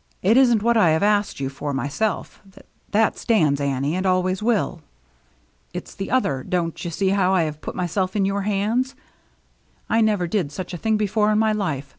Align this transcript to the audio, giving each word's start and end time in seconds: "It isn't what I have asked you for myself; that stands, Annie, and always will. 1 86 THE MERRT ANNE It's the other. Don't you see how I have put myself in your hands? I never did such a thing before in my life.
"It 0.22 0.36
isn't 0.36 0.64
what 0.64 0.76
I 0.76 0.90
have 0.90 1.02
asked 1.04 1.38
you 1.38 1.48
for 1.48 1.72
myself; 1.72 2.42
that 2.90 3.16
stands, 3.16 3.60
Annie, 3.60 3.94
and 3.94 4.04
always 4.04 4.42
will. 4.42 4.72
1 4.74 4.74
86 4.74 4.74
THE 4.74 4.78
MERRT 4.80 4.82
ANNE 4.82 5.78
It's 5.78 5.94
the 5.94 6.10
other. 6.10 6.42
Don't 6.42 6.84
you 6.84 6.90
see 6.90 7.08
how 7.10 7.32
I 7.32 7.44
have 7.44 7.60
put 7.60 7.76
myself 7.76 8.16
in 8.16 8.24
your 8.24 8.42
hands? 8.42 8.96
I 9.88 10.00
never 10.00 10.26
did 10.26 10.50
such 10.50 10.74
a 10.74 10.76
thing 10.76 10.96
before 10.96 11.30
in 11.30 11.38
my 11.38 11.52
life. 11.52 11.96